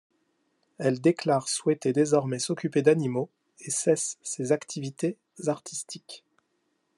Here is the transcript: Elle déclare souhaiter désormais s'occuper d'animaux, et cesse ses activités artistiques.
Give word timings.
Elle 0.79 0.99
déclare 0.99 1.47
souhaiter 1.47 1.93
désormais 1.93 2.39
s'occuper 2.39 2.81
d'animaux, 2.81 3.29
et 3.59 3.69
cesse 3.69 4.17
ses 4.23 4.51
activités 4.51 5.15
artistiques. 5.45 6.23